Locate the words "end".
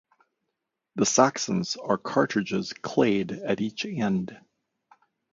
3.85-4.35